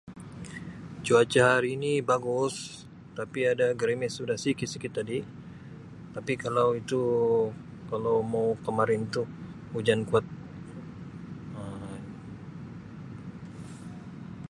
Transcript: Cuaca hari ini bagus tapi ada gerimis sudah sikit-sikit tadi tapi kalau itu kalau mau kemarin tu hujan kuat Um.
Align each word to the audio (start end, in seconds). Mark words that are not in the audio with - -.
Cuaca 1.05 1.41
hari 1.53 1.69
ini 1.77 1.91
bagus 2.09 2.55
tapi 3.17 3.39
ada 3.53 3.67
gerimis 3.79 4.13
sudah 4.19 4.33
sikit-sikit 4.45 4.91
tadi 4.97 5.19
tapi 6.17 6.33
kalau 6.43 6.67
itu 6.81 7.01
kalau 7.91 8.17
mau 8.33 8.49
kemarin 8.65 9.01
tu 9.13 9.21
hujan 9.77 10.01
kuat 10.09 10.25
Um. 11.59 11.99